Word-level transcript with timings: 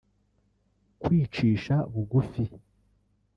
kwicisha 1.01 1.75
bugufi 1.93 2.43